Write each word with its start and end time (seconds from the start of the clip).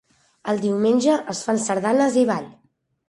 El 0.53 0.61
diumenge 0.63 1.17
es 1.35 1.41
fan 1.49 1.61
sardanes 1.67 2.19
i 2.23 2.25
ball. 2.31 2.49